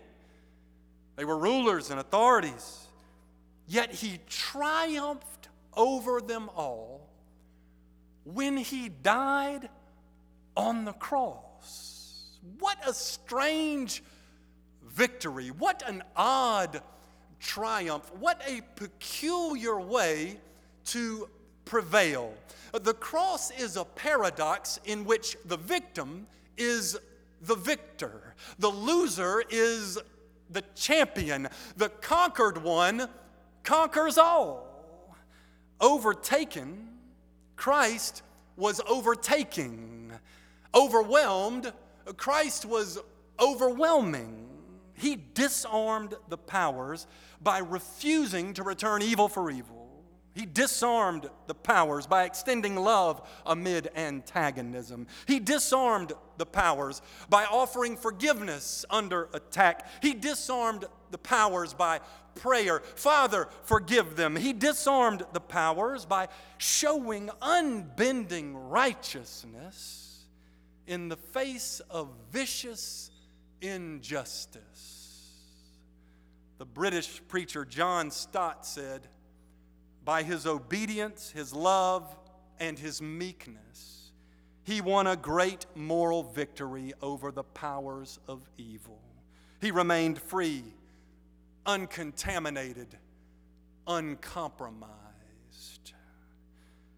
they 1.16 1.24
were 1.24 1.38
rulers 1.38 1.90
and 1.90 2.00
authorities, 2.00 2.86
yet 3.68 3.92
he 3.92 4.18
triumphed 4.28 5.48
over 5.76 6.20
them 6.20 6.48
all 6.56 7.09
when 8.24 8.56
he 8.56 8.88
died 8.88 9.68
on 10.56 10.84
the 10.84 10.92
cross. 10.92 12.38
What 12.58 12.78
a 12.86 12.92
strange 12.92 14.02
victory. 14.86 15.48
What 15.48 15.82
an 15.86 16.02
odd 16.16 16.82
triumph. 17.38 18.10
What 18.18 18.42
a 18.46 18.60
peculiar 18.76 19.80
way 19.80 20.38
to 20.86 21.28
prevail. 21.64 22.34
The 22.72 22.94
cross 22.94 23.50
is 23.50 23.76
a 23.76 23.84
paradox 23.84 24.78
in 24.84 25.04
which 25.04 25.36
the 25.44 25.56
victim 25.56 26.26
is 26.56 26.98
the 27.42 27.54
victor, 27.54 28.34
the 28.58 28.68
loser 28.68 29.42
is 29.48 29.98
the 30.50 30.62
champion, 30.74 31.48
the 31.76 31.88
conquered 31.88 32.62
one 32.62 33.08
conquers 33.62 34.18
all. 34.18 35.16
Overtaken 35.80 36.88
Christ 37.60 38.22
was 38.56 38.80
overtaking. 38.88 40.12
Overwhelmed, 40.74 41.70
Christ 42.16 42.64
was 42.64 42.98
overwhelming. 43.38 44.48
He 44.94 45.18
disarmed 45.34 46.14
the 46.30 46.38
powers 46.38 47.06
by 47.42 47.58
refusing 47.58 48.54
to 48.54 48.62
return 48.62 49.02
evil 49.02 49.28
for 49.28 49.50
evil. 49.50 49.90
He 50.32 50.46
disarmed 50.46 51.28
the 51.48 51.54
powers 51.54 52.06
by 52.06 52.24
extending 52.24 52.76
love 52.76 53.28
amid 53.44 53.90
antagonism. 53.94 55.06
He 55.26 55.38
disarmed 55.38 56.14
the 56.38 56.46
powers 56.46 57.02
by 57.28 57.44
offering 57.44 57.98
forgiveness 57.98 58.86
under 58.88 59.28
attack. 59.34 59.86
He 60.00 60.14
disarmed 60.14 60.86
the 61.10 61.18
powers 61.18 61.74
by 61.74 62.00
prayer. 62.34 62.80
Father, 62.94 63.48
forgive 63.64 64.16
them. 64.16 64.36
He 64.36 64.52
disarmed 64.52 65.24
the 65.32 65.40
powers 65.40 66.04
by 66.04 66.28
showing 66.58 67.30
unbending 67.42 68.56
righteousness 68.56 70.26
in 70.86 71.08
the 71.08 71.16
face 71.16 71.80
of 71.90 72.08
vicious 72.32 73.10
injustice. 73.60 75.00
The 76.58 76.64
British 76.64 77.22
preacher 77.28 77.64
John 77.64 78.10
Stott 78.10 78.66
said, 78.66 79.06
By 80.04 80.22
his 80.22 80.46
obedience, 80.46 81.30
his 81.30 81.54
love, 81.54 82.14
and 82.58 82.78
his 82.78 83.00
meekness, 83.00 84.10
he 84.62 84.80
won 84.80 85.06
a 85.06 85.16
great 85.16 85.64
moral 85.74 86.22
victory 86.22 86.92
over 87.00 87.32
the 87.32 87.42
powers 87.42 88.18
of 88.28 88.46
evil. 88.58 89.00
He 89.60 89.70
remained 89.70 90.20
free 90.20 90.64
uncontaminated, 91.66 92.96
uncompromised. 93.86 94.90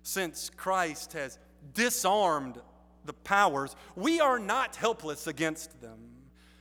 Since 0.02 0.50
Christ 0.50 1.12
has 1.14 1.38
disarmed 1.74 2.60
the 3.04 3.12
powers, 3.12 3.76
we 3.96 4.20
are 4.20 4.38
not 4.38 4.76
helpless 4.76 5.26
against 5.26 5.80
them. 5.80 5.98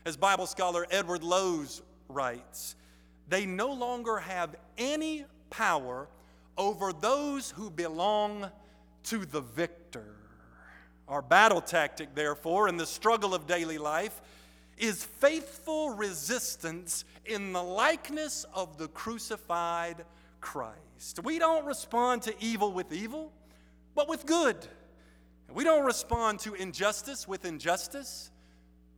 As 0.05 0.17
Bible 0.17 0.47
scholar 0.47 0.87
Edward 0.89 1.21
Lohse 1.21 1.81
writes, 2.07 2.75
they 3.27 3.45
no 3.45 3.71
longer 3.71 4.17
have 4.17 4.55
any 4.77 5.25
power 5.49 6.07
over 6.57 6.91
those 6.93 7.51
who 7.51 7.69
belong 7.69 8.49
to 9.03 9.25
the 9.25 9.41
victor. 9.41 10.15
Our 11.07 11.21
battle 11.21 11.61
tactic, 11.61 12.15
therefore, 12.15 12.67
in 12.69 12.77
the 12.77 12.85
struggle 12.85 13.33
of 13.33 13.47
daily 13.47 13.77
life 13.77 14.21
is 14.81 15.05
faithful 15.05 15.91
resistance 15.91 17.05
in 17.25 17.53
the 17.53 17.61
likeness 17.61 18.45
of 18.53 18.77
the 18.77 18.87
crucified 18.87 20.03
Christ. 20.41 21.19
We 21.23 21.37
don't 21.37 21.65
respond 21.65 22.23
to 22.23 22.33
evil 22.43 22.73
with 22.73 22.91
evil, 22.91 23.31
but 23.93 24.09
with 24.09 24.25
good. 24.25 24.57
We 25.53 25.63
don't 25.63 25.85
respond 25.85 26.39
to 26.39 26.55
injustice 26.55 27.27
with 27.27 27.45
injustice, 27.45 28.31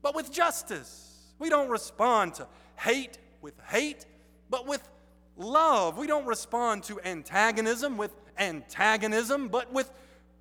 but 0.02 0.16
with 0.16 0.32
justice. 0.32 1.34
We 1.38 1.50
don't 1.50 1.70
respond 1.70 2.36
to 2.36 2.48
hate 2.78 3.18
with 3.42 3.60
hate, 3.68 4.06
but 4.50 4.66
with 4.66 4.88
love. 5.36 5.98
We 5.98 6.08
don't 6.08 6.26
respond 6.26 6.84
to 6.84 7.02
antagonism 7.02 7.98
with 7.98 8.16
antagonism, 8.38 9.50
but 9.50 9.74
with 9.74 9.92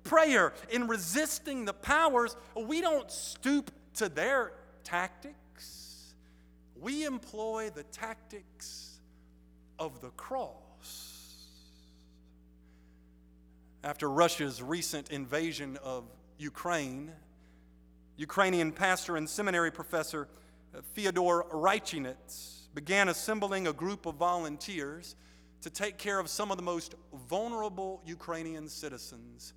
prayer. 0.03 0.53
In 0.69 0.87
resisting 0.87 1.65
the 1.65 1.73
powers, 1.73 2.37
we 2.55 2.79
don't 2.79 3.11
stoop 3.11 3.71
to 3.95 4.07
their 4.07 4.53
tactics, 4.83 6.13
we 6.79 7.05
employ 7.05 7.69
the 7.73 7.83
tactics 7.83 8.99
of 9.79 10.01
the 10.01 10.09
cross. 10.11 11.23
After 13.83 14.09
Russia's 14.09 14.61
recent 14.61 15.11
invasion 15.11 15.77
of 15.83 16.05
Ukraine, 16.37 17.11
Ukrainian 18.17 18.71
pastor 18.71 19.17
and 19.17 19.27
seminary 19.27 19.71
professor 19.71 20.27
uh, 20.75 20.81
Fyodor 20.93 21.45
Raichynets 21.51 22.67
began 22.73 23.09
assembling 23.09 23.67
a 23.67 23.73
group 23.73 24.05
of 24.05 24.15
volunteers 24.15 25.15
to 25.61 25.69
take 25.69 25.97
care 25.97 26.19
of 26.19 26.29
some 26.29 26.51
of 26.51 26.57
the 26.57 26.63
most 26.63 26.95
vulnerable 27.27 28.01
Ukrainian 28.05 28.67
citizens, 28.67 29.53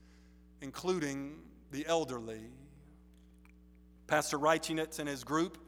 including 0.60 1.38
the 1.72 1.86
elderly. 1.86 2.50
Pastor 4.06 4.38
Raichynets 4.38 4.98
and 4.98 5.08
his 5.08 5.24
group 5.24 5.58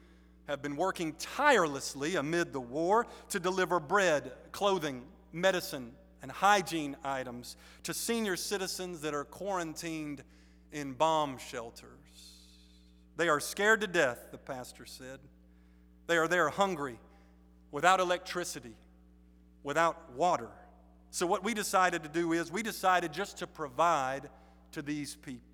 have 0.47 0.62
been 0.62 0.76
working 0.76 1.14
tirelessly 1.18 2.16
amid 2.16 2.52
the 2.52 2.61
war 2.61 3.07
to 3.28 3.40
deliver 3.40 3.80
bread, 3.80 4.33
clothing, 4.52 5.04
medicine, 5.33 5.92
and 6.23 6.30
hygiene 6.30 6.97
items 7.04 7.57
to 7.83 7.95
senior 7.95 8.37
citizens 8.37 9.00
that 9.02 9.14
are 9.14 9.25
quarantined 9.25 10.23
in 10.73 10.92
bomb 10.92 11.38
shelters. 11.38 11.88
They 13.16 13.28
are 13.28 13.40
scared 13.40 13.80
to 13.83 13.87
death, 13.87 14.30
the 14.30 14.38
pastor 14.38 14.87
said. 14.87 15.18
They 16.07 16.16
are 16.16 16.28
there 16.28 16.49
hungry, 16.49 16.99
without 17.71 18.00
electricity, 18.00 18.75
without 19.62 20.12
water. 20.14 20.49
So, 21.11 21.26
what 21.26 21.45
we 21.45 21.54
decided 21.54 22.02
to 22.04 22.09
do 22.09 22.33
is 22.33 22.50
we 22.50 22.62
decided 22.62 23.12
just 23.12 23.38
to 23.38 23.47
provide 23.47 24.30
to 24.73 24.83
these 24.83 25.16
people. 25.16 25.48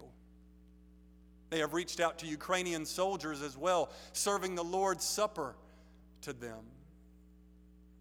They 1.54 1.60
have 1.60 1.72
reached 1.72 2.00
out 2.00 2.18
to 2.18 2.26
Ukrainian 2.26 2.84
soldiers 2.84 3.40
as 3.40 3.56
well, 3.56 3.90
serving 4.12 4.56
the 4.56 4.64
Lord's 4.64 5.04
Supper 5.04 5.54
to 6.22 6.32
them. 6.32 6.64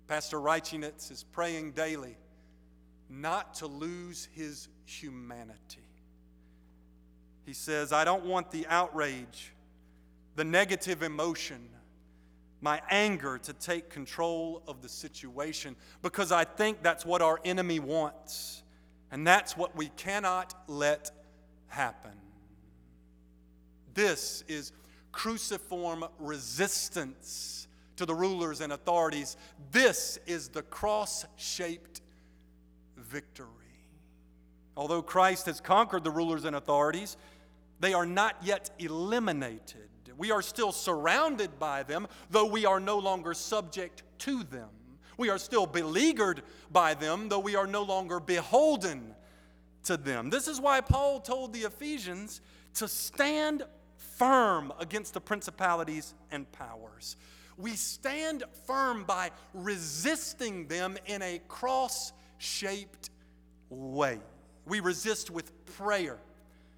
Pastor 0.08 0.40
Raichynets 0.40 1.12
is 1.12 1.24
praying 1.24 1.74
daily 1.74 2.18
not 3.12 3.54
to 3.54 3.68
lose 3.68 4.28
his 4.34 4.70
humanity. 4.86 5.86
He 7.46 7.54
says, 7.54 7.94
I 7.94 8.04
don't 8.04 8.26
want 8.26 8.50
the 8.50 8.66
outrage, 8.70 9.54
the 10.36 10.44
negative 10.44 11.04
emotion, 11.04 11.70
my 12.60 12.82
anger 12.90 13.38
to 13.38 13.54
take 13.54 13.92
control 13.92 14.64
of 14.68 14.82
the 14.82 14.90
situation 14.90 15.76
because 16.02 16.32
I 16.32 16.44
think 16.44 16.82
that's 16.82 17.06
what 17.06 17.22
our 17.22 17.40
enemy 17.46 17.78
wants. 17.78 18.64
And 19.12 19.28
that's 19.28 19.56
what 19.56 19.76
we 19.76 19.90
cannot 19.90 20.56
let 20.68 21.12
happen. 21.68 22.23
This 23.94 24.44
is 24.48 24.72
cruciform 25.12 26.06
resistance 26.20 27.68
to 27.96 28.06
the 28.06 28.16
rulers 28.16 28.62
and 28.62 28.74
authorities. 28.74 29.38
This 29.72 30.18
is 30.26 30.50
the 30.50 30.64
cross 30.64 31.26
shaped 31.36 32.02
victory. 32.98 33.48
Although 34.76 35.04
Christ 35.04 35.46
has 35.46 35.62
conquered 35.62 36.04
the 36.04 36.12
rulers 36.12 36.46
and 36.46 36.56
authorities, 36.56 37.18
they 37.80 37.94
are 37.94 38.06
not 38.06 38.36
yet 38.42 38.72
eliminated. 38.80 39.90
We 40.18 40.32
are 40.32 40.42
still 40.42 40.72
surrounded 40.72 41.60
by 41.60 41.84
them, 41.84 42.08
though 42.30 42.46
we 42.46 42.66
are 42.66 42.80
no 42.80 42.98
longer 43.00 43.34
subject 43.34 44.04
to 44.20 44.44
them. 44.44 44.70
We 45.18 45.30
are 45.30 45.38
still 45.38 45.66
beleaguered 45.66 46.44
by 46.72 46.94
them, 46.94 47.30
though 47.30 47.40
we 47.40 47.56
are 47.56 47.68
no 47.68 47.84
longer 47.84 48.20
beholden 48.20 49.16
to 49.84 49.98
them. 49.98 50.30
This 50.30 50.48
is 50.48 50.60
why 50.60 50.82
Paul 50.82 51.20
told 51.20 51.54
the 51.54 51.62
Ephesians 51.62 52.42
to 52.76 52.88
stand 52.88 53.64
firm 54.18 54.74
against 54.80 55.14
the 55.14 55.22
principalities 55.22 56.14
and 56.32 56.52
powers. 56.52 57.16
We 57.58 57.72
stand 57.72 58.44
firm 58.66 59.04
by 59.04 59.32
resisting 59.54 60.68
them 60.68 60.98
in 61.06 61.22
a 61.22 61.40
cross 61.48 62.14
shaped 62.38 63.10
way. 63.70 64.20
We 64.66 64.80
resist 64.80 65.30
with 65.30 65.66
prayer 65.78 66.18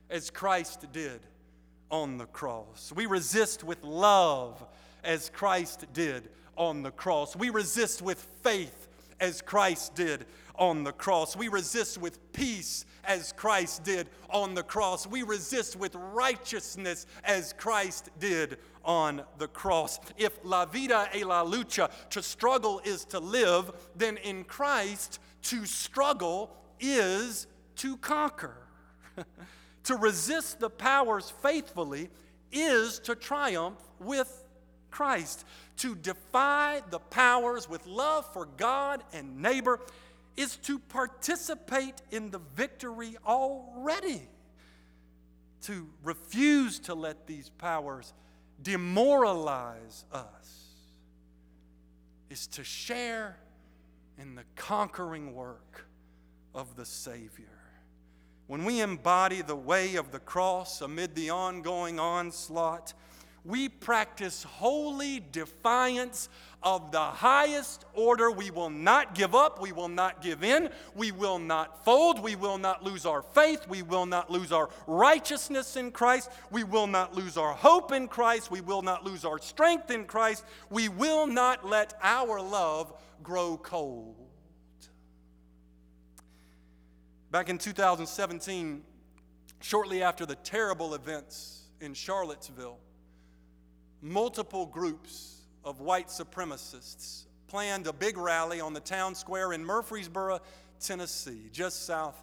as 0.09 0.29
Christ 0.29 0.85
did 0.91 1.21
on 1.89 2.17
the 2.17 2.25
cross. 2.25 2.91
We 2.95 3.05
resist 3.05 3.63
with 3.63 3.83
love 3.83 4.63
as 5.03 5.29
Christ 5.29 5.85
did 5.93 6.29
on 6.57 6.83
the 6.83 6.91
cross. 6.91 7.35
We 7.35 7.49
resist 7.49 8.01
with 8.01 8.19
faith 8.41 8.84
as 9.19 9.41
Christ 9.41 9.95
did 9.95 10.25
on 10.57 10.83
the 10.83 10.91
cross. 10.91 11.35
We 11.35 11.47
resist 11.47 11.97
with 11.97 12.31
peace 12.33 12.85
as 13.03 13.31
Christ 13.33 13.83
did 13.83 14.09
on 14.29 14.53
the 14.53 14.63
cross. 14.63 15.05
We 15.05 15.23
resist 15.23 15.75
with 15.75 15.95
righteousness 15.95 17.05
as 17.23 17.53
Christ 17.53 18.09
did 18.19 18.57
on 18.83 19.23
the 19.37 19.47
cross. 19.47 19.99
If 20.17 20.39
la 20.43 20.65
vida 20.65 21.09
e 21.15 21.23
la 21.23 21.43
lucha, 21.43 21.89
to 22.11 22.21
struggle 22.21 22.81
is 22.83 23.05
to 23.05 23.19
live, 23.19 23.71
then 23.95 24.17
in 24.17 24.43
Christ, 24.43 25.19
to 25.43 25.65
struggle 25.65 26.55
is 26.79 27.47
to 27.77 27.97
conquer. 27.97 28.57
to 29.83 29.95
resist 29.95 30.59
the 30.59 30.69
powers 30.69 31.31
faithfully 31.41 32.09
is 32.51 32.99
to 32.99 33.15
triumph 33.15 33.79
with 33.99 34.43
Christ. 34.91 35.45
To 35.77 35.95
defy 35.95 36.81
the 36.89 36.99
powers 36.99 37.69
with 37.69 37.85
love 37.85 38.31
for 38.33 38.45
God 38.45 39.03
and 39.13 39.41
neighbor 39.41 39.79
is 40.37 40.55
to 40.57 40.79
participate 40.79 42.01
in 42.11 42.31
the 42.31 42.39
victory 42.55 43.15
already. 43.25 44.21
To 45.63 45.89
refuse 46.03 46.79
to 46.79 46.93
let 46.93 47.27
these 47.27 47.49
powers 47.49 48.13
demoralize 48.61 50.05
us 50.11 50.65
is 52.29 52.47
to 52.47 52.63
share 52.63 53.37
in 54.17 54.35
the 54.35 54.43
conquering 54.55 55.33
work 55.33 55.87
of 56.53 56.75
the 56.75 56.85
Savior. 56.85 57.45
When 58.47 58.63
we 58.63 58.81
embody 58.81 59.41
the 59.41 59.55
way 59.55 59.95
of 59.95 60.11
the 60.11 60.19
cross 60.19 60.81
amid 60.81 61.15
the 61.15 61.31
ongoing 61.31 61.99
onslaught, 61.99 62.93
practice 63.85 64.41
holy 64.41 65.23
defiance 65.31 66.27
of 66.63 66.91
the 66.91 66.97
highest 66.99 67.85
order. 67.93 68.31
We 68.31 68.49
will 68.49 68.71
not 68.71 69.13
give 69.13 69.35
up. 69.35 69.61
We 69.61 69.73
will 69.73 69.89
not 69.89 70.23
give 70.23 70.43
in. 70.43 70.71
We 70.95 71.11
will 71.11 71.37
not 71.37 71.85
fold. 71.85 72.19
We 72.19 72.35
will 72.35 72.57
not 72.57 72.83
lose 72.83 73.05
our 73.05 73.21
faith. 73.21 73.67
We 73.69 73.83
will 73.83 74.07
not 74.07 74.31
lose 74.31 74.51
our 74.51 74.71
righteousness 74.87 75.75
in 75.75 75.91
Christ. 75.91 76.31
We 76.49 76.63
will 76.63 76.87
not 76.87 77.13
lose 77.13 77.37
our 77.37 77.53
hope 77.53 77.91
in 77.91 78.07
Christ. 78.07 78.49
We 78.49 78.59
will 78.59 78.81
not 78.81 79.05
lose 79.05 79.23
our 79.23 79.37
strength 79.37 79.91
in 79.91 80.05
Christ. 80.05 80.43
We 80.71 80.89
will 80.89 81.27
not 81.27 81.63
let 81.63 81.93
our 82.01 82.41
love 82.41 82.91
grow 83.21 83.55
cold. 83.55 84.15
Back 87.29 87.49
in 87.49 87.59
2017, 87.59 88.81
shortly 89.61 90.01
after 90.01 90.25
the 90.25 90.35
terrible 90.35 90.95
events 90.95 91.65
in 91.79 91.93
Charlottesville, 91.93 92.79
multiple 94.05 94.67
groups 94.67 95.41
of 95.63 95.81
white 95.81 96.09
supremacists 96.09 97.23
planned 97.47 97.87
a 97.87 97.93
big 97.93 98.17
rally 98.17 98.61
on 98.61 98.71
the 98.71 98.79
town 98.79 99.15
square 99.15 99.51
in 99.51 99.65
Murfreesboro, 99.65 100.39
Tennessee, 100.79 101.49
just 101.51 101.87
south 101.87 102.21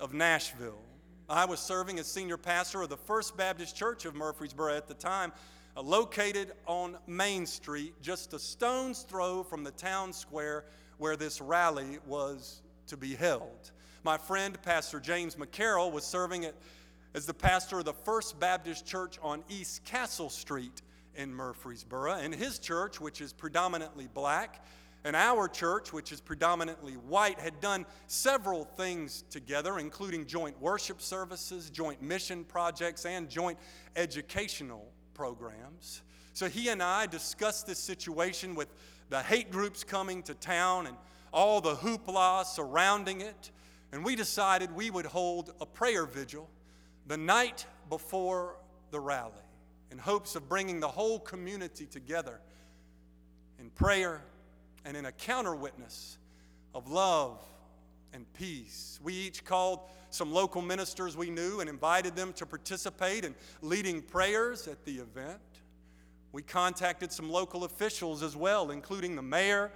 of 0.00 0.12
Nashville. 0.12 0.82
I 1.28 1.44
was 1.44 1.60
serving 1.60 2.00
as 2.00 2.08
senior 2.08 2.36
pastor 2.36 2.82
of 2.82 2.88
the 2.88 2.96
First 2.96 3.36
Baptist 3.36 3.76
Church 3.76 4.04
of 4.04 4.16
Murfreesboro 4.16 4.74
at 4.74 4.88
the 4.88 4.94
time, 4.94 5.32
uh, 5.76 5.82
located 5.82 6.54
on 6.66 6.98
Main 7.06 7.46
Street, 7.46 7.94
just 8.02 8.34
a 8.34 8.38
stone's 8.38 9.02
throw 9.02 9.44
from 9.44 9.62
the 9.62 9.70
town 9.70 10.12
square 10.12 10.64
where 10.98 11.16
this 11.16 11.40
rally 11.40 12.00
was 12.04 12.62
to 12.88 12.96
be 12.96 13.14
held. 13.14 13.70
My 14.02 14.18
friend, 14.18 14.60
Pastor 14.62 14.98
James 14.98 15.36
McCarroll, 15.36 15.92
was 15.92 16.02
serving 16.02 16.46
as 17.14 17.26
the 17.26 17.34
pastor 17.34 17.78
of 17.78 17.84
the 17.84 17.92
First 17.92 18.40
Baptist 18.40 18.84
Church 18.84 19.20
on 19.22 19.44
East 19.48 19.84
Castle 19.84 20.28
Street 20.28 20.82
in 21.16 21.34
Murfreesboro. 21.34 22.14
And 22.14 22.34
his 22.34 22.58
church, 22.58 23.00
which 23.00 23.20
is 23.20 23.32
predominantly 23.32 24.08
black, 24.12 24.64
and 25.04 25.16
our 25.16 25.48
church, 25.48 25.92
which 25.92 26.12
is 26.12 26.20
predominantly 26.20 26.92
white, 26.92 27.40
had 27.40 27.60
done 27.60 27.86
several 28.06 28.64
things 28.64 29.24
together, 29.30 29.78
including 29.78 30.26
joint 30.26 30.60
worship 30.60 31.02
services, 31.02 31.70
joint 31.70 32.00
mission 32.00 32.44
projects, 32.44 33.04
and 33.04 33.28
joint 33.28 33.58
educational 33.96 34.92
programs. 35.14 36.02
So 36.34 36.48
he 36.48 36.68
and 36.68 36.82
I 36.82 37.06
discussed 37.06 37.66
this 37.66 37.78
situation 37.78 38.54
with 38.54 38.68
the 39.10 39.22
hate 39.22 39.50
groups 39.50 39.82
coming 39.84 40.22
to 40.22 40.34
town 40.34 40.86
and 40.86 40.96
all 41.32 41.60
the 41.60 41.74
hoopla 41.74 42.44
surrounding 42.44 43.20
it. 43.20 43.50
And 43.92 44.04
we 44.04 44.16
decided 44.16 44.74
we 44.74 44.90
would 44.90 45.04
hold 45.04 45.52
a 45.60 45.66
prayer 45.66 46.06
vigil 46.06 46.48
the 47.06 47.16
night 47.16 47.66
before 47.90 48.56
the 48.90 49.00
rally 49.00 49.32
in 49.92 49.98
hopes 49.98 50.34
of 50.34 50.48
bringing 50.48 50.80
the 50.80 50.88
whole 50.88 51.20
community 51.20 51.84
together 51.84 52.40
in 53.60 53.68
prayer 53.70 54.22
and 54.86 54.96
in 54.96 55.04
a 55.04 55.12
counter 55.12 55.54
witness 55.54 56.16
of 56.74 56.90
love 56.90 57.38
and 58.14 58.24
peace. 58.32 58.98
We 59.04 59.12
each 59.12 59.44
called 59.44 59.80
some 60.08 60.32
local 60.32 60.62
ministers 60.62 61.14
we 61.14 61.28
knew 61.28 61.60
and 61.60 61.68
invited 61.68 62.16
them 62.16 62.32
to 62.34 62.46
participate 62.46 63.26
in 63.26 63.34
leading 63.60 64.00
prayers 64.00 64.66
at 64.66 64.82
the 64.86 64.92
event. 64.92 65.40
We 66.32 66.40
contacted 66.40 67.12
some 67.12 67.30
local 67.30 67.64
officials 67.64 68.22
as 68.22 68.34
well, 68.34 68.70
including 68.70 69.14
the 69.14 69.22
mayor, 69.22 69.70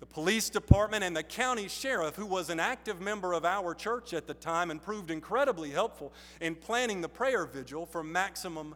the 0.00 0.06
police 0.06 0.50
department, 0.50 1.04
and 1.04 1.16
the 1.16 1.22
county 1.22 1.68
sheriff, 1.68 2.16
who 2.16 2.26
was 2.26 2.50
an 2.50 2.58
active 2.58 3.00
member 3.00 3.32
of 3.32 3.44
our 3.44 3.74
church 3.74 4.14
at 4.14 4.26
the 4.26 4.34
time 4.34 4.72
and 4.72 4.82
proved 4.82 5.12
incredibly 5.12 5.70
helpful 5.70 6.12
in 6.40 6.56
planning 6.56 7.00
the 7.00 7.08
prayer 7.08 7.46
vigil 7.46 7.86
for 7.86 8.02
maximum 8.02 8.74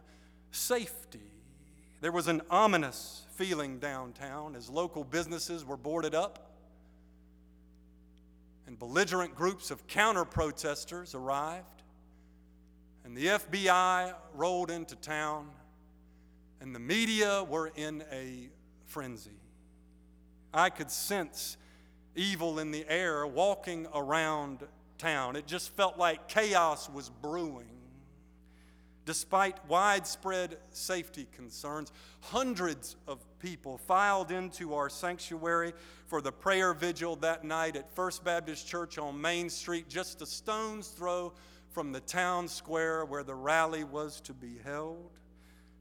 safety. 0.55 1.31
There 2.01 2.11
was 2.11 2.27
an 2.27 2.41
ominous 2.49 3.25
feeling 3.35 3.79
downtown 3.79 4.55
as 4.55 4.69
local 4.69 5.03
businesses 5.03 5.65
were 5.65 5.77
boarded 5.77 6.15
up 6.15 6.45
and 8.67 8.79
belligerent 8.79 9.35
groups 9.35 9.71
of 9.71 9.85
counter 9.87 10.25
protesters 10.25 11.13
arrived. 11.13 11.83
And 13.03 13.15
the 13.15 13.27
FBI 13.27 14.13
rolled 14.33 14.71
into 14.71 14.95
town, 14.95 15.49
and 16.59 16.73
the 16.73 16.79
media 16.79 17.43
were 17.43 17.71
in 17.75 18.03
a 18.11 18.49
frenzy. 18.85 19.39
I 20.53 20.69
could 20.69 20.89
sense 20.89 21.57
evil 22.15 22.59
in 22.59 22.71
the 22.71 22.85
air 22.89 23.27
walking 23.27 23.85
around 23.93 24.63
town. 24.97 25.35
It 25.35 25.45
just 25.45 25.75
felt 25.75 25.99
like 25.99 26.27
chaos 26.27 26.89
was 26.89 27.09
brewing. 27.09 27.74
Despite 29.05 29.63
widespread 29.67 30.57
safety 30.71 31.27
concerns, 31.31 31.91
hundreds 32.21 32.95
of 33.07 33.23
people 33.39 33.77
filed 33.77 34.31
into 34.31 34.73
our 34.73 34.89
sanctuary 34.89 35.73
for 36.07 36.21
the 36.21 36.31
prayer 36.31 36.73
vigil 36.73 37.15
that 37.17 37.43
night 37.43 37.75
at 37.75 37.93
First 37.95 38.23
Baptist 38.23 38.67
Church 38.67 38.97
on 38.97 39.21
Main 39.21 39.49
Street, 39.49 39.87
just 39.87 40.21
a 40.23 40.25
stone's 40.25 40.87
throw 40.87 41.33
from 41.69 41.91
the 41.91 41.99
town 41.99 42.47
square 42.47 43.05
where 43.05 43.23
the 43.23 43.35
rally 43.35 43.83
was 43.83 44.21
to 44.21 44.33
be 44.33 44.57
held. 44.63 45.11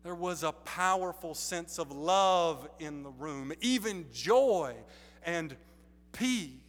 There 0.02 0.14
was 0.14 0.42
a 0.42 0.52
powerful 0.52 1.34
sense 1.34 1.78
of 1.78 1.90
love 1.90 2.68
in 2.78 3.02
the 3.02 3.10
room, 3.10 3.54
even 3.62 4.04
joy 4.12 4.74
and 5.24 5.56
peace. 6.12 6.63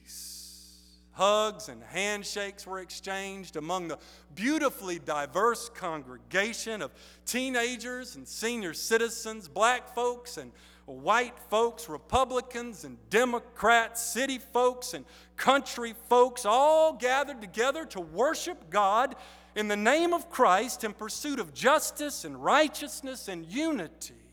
Hugs 1.16 1.70
and 1.70 1.82
handshakes 1.82 2.68
were 2.68 2.80
exchanged 2.80 3.56
among 3.56 3.88
the 3.88 3.98
beautifully 4.36 5.00
diverse 5.00 5.70
congregation 5.70 6.82
of 6.82 6.92
teenagers 7.26 8.18
and 8.18 8.28
senior 8.28 8.74
citizens, 8.74 9.48
black 9.48 9.96
folks 9.96 10.36
and 10.36 10.52
white 10.86 11.40
folks, 11.50 11.88
Republicans 11.88 12.84
and 12.84 12.98
Democrats, 13.10 14.02
city 14.02 14.40
folks 14.40 14.94
and 14.94 15.06
country 15.38 15.96
folks, 16.10 16.46
all 16.46 16.94
gathered 16.94 17.40
together 17.40 17.86
to 17.86 18.02
worship 18.02 18.70
God 18.70 19.16
in 19.56 19.70
the 19.70 19.78
name 19.78 20.14
of 20.14 20.30
Christ 20.30 20.84
in 20.84 20.94
pursuit 20.94 21.40
of 21.40 21.54
justice 21.54 22.26
and 22.26 22.44
righteousness 22.44 23.30
and 23.30 23.46
unity. 23.46 24.25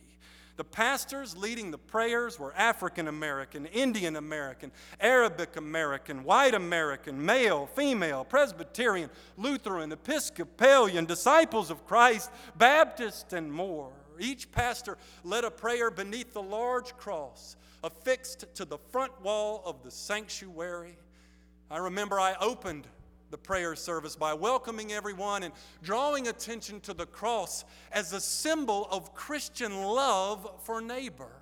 The 0.62 0.68
pastors 0.68 1.36
leading 1.36 1.72
the 1.72 1.76
prayers 1.76 2.38
were 2.38 2.54
African 2.54 3.08
American, 3.08 3.66
Indian 3.66 4.14
American, 4.14 4.70
Arabic 5.00 5.56
American, 5.56 6.22
white 6.22 6.54
American, 6.54 7.26
male, 7.26 7.66
female, 7.66 8.22
Presbyterian, 8.22 9.10
Lutheran, 9.36 9.90
Episcopalian, 9.90 11.04
disciples 11.04 11.68
of 11.72 11.84
Christ, 11.84 12.30
Baptist, 12.56 13.32
and 13.32 13.52
more. 13.52 13.90
Each 14.20 14.52
pastor 14.52 14.98
led 15.24 15.42
a 15.42 15.50
prayer 15.50 15.90
beneath 15.90 16.32
the 16.32 16.42
large 16.42 16.96
cross 16.96 17.56
affixed 17.82 18.44
to 18.54 18.64
the 18.64 18.78
front 18.78 19.20
wall 19.20 19.64
of 19.66 19.82
the 19.82 19.90
sanctuary. 19.90 20.96
I 21.72 21.78
remember 21.78 22.20
I 22.20 22.36
opened 22.40 22.86
the 23.32 23.38
prayer 23.38 23.74
service 23.74 24.14
by 24.14 24.34
welcoming 24.34 24.92
everyone 24.92 25.42
and 25.42 25.54
drawing 25.82 26.28
attention 26.28 26.78
to 26.80 26.92
the 26.92 27.06
cross 27.06 27.64
as 27.90 28.12
a 28.12 28.20
symbol 28.20 28.86
of 28.90 29.14
Christian 29.14 29.82
love 29.82 30.48
for 30.64 30.82
neighbor. 30.82 31.32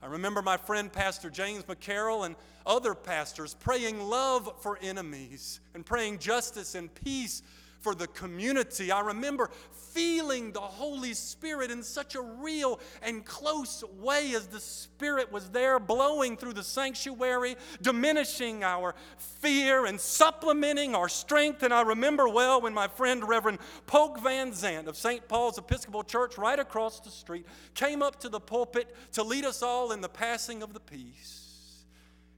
I 0.00 0.06
remember 0.06 0.40
my 0.40 0.56
friend 0.56 0.90
Pastor 0.90 1.28
James 1.28 1.64
McCarroll 1.64 2.24
and 2.24 2.36
other 2.64 2.94
pastors 2.94 3.54
praying 3.54 4.00
love 4.00 4.62
for 4.62 4.78
enemies 4.80 5.58
and 5.74 5.84
praying 5.84 6.20
justice 6.20 6.76
and 6.76 6.94
peace 6.94 7.42
for 7.80 7.94
the 7.94 8.06
community. 8.08 8.92
I 8.92 9.00
remember 9.00 9.50
feeling 9.72 10.52
the 10.52 10.60
Holy 10.60 11.14
Spirit 11.14 11.70
in 11.70 11.82
such 11.82 12.14
a 12.14 12.20
real 12.20 12.80
and 13.02 13.24
close 13.24 13.82
way 13.98 14.34
as 14.34 14.46
the 14.46 14.60
Spirit 14.60 15.32
was 15.32 15.50
there 15.50 15.78
blowing 15.78 16.36
through 16.36 16.52
the 16.52 16.62
sanctuary, 16.62 17.56
diminishing 17.82 18.62
our 18.62 18.94
fear 19.16 19.86
and 19.86 19.98
supplementing 20.00 20.94
our 20.94 21.08
strength. 21.08 21.62
And 21.62 21.74
I 21.74 21.82
remember 21.82 22.28
well 22.28 22.60
when 22.60 22.74
my 22.74 22.88
friend 22.88 23.26
Reverend 23.26 23.58
Polk 23.86 24.20
Van 24.20 24.52
Zandt 24.52 24.88
of 24.88 24.96
St. 24.96 25.26
Paul's 25.26 25.58
Episcopal 25.58 26.04
Church 26.04 26.38
right 26.38 26.58
across 26.58 27.00
the 27.00 27.10
street 27.10 27.46
came 27.74 28.02
up 28.02 28.20
to 28.20 28.28
the 28.28 28.40
pulpit 28.40 28.94
to 29.12 29.22
lead 29.22 29.44
us 29.44 29.62
all 29.62 29.92
in 29.92 30.00
the 30.00 30.08
passing 30.08 30.62
of 30.62 30.72
the 30.72 30.80
peace 30.80 31.49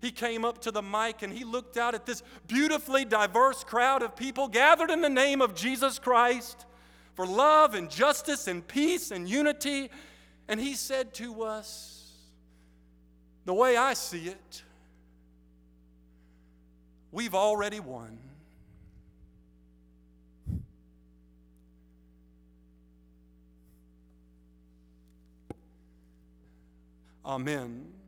he 0.02 0.10
came 0.10 0.44
up 0.44 0.60
to 0.62 0.72
the 0.72 0.82
mic 0.82 1.22
and 1.22 1.32
he 1.32 1.44
looked 1.44 1.76
out 1.76 1.94
at 1.94 2.04
this 2.04 2.24
beautifully 2.48 3.04
diverse 3.04 3.62
crowd 3.62 4.02
of 4.02 4.16
people 4.16 4.48
gathered 4.48 4.90
in 4.90 5.00
the 5.00 5.08
name 5.08 5.40
of 5.40 5.54
Jesus 5.54 6.00
Christ 6.00 6.66
for 7.14 7.24
love 7.24 7.74
and 7.74 7.88
justice 7.88 8.48
and 8.48 8.66
peace 8.66 9.12
and 9.12 9.28
unity. 9.28 9.90
And 10.48 10.58
he 10.58 10.74
said 10.74 11.14
to 11.14 11.44
us, 11.44 12.10
the 13.44 13.54
way 13.54 13.76
I 13.76 13.94
see 13.94 14.26
it, 14.26 14.64
we've 17.12 17.36
already 17.36 17.78
won. 17.78 18.18
Amen. 27.24 27.91